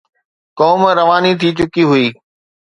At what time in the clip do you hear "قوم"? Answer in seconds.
0.59-0.81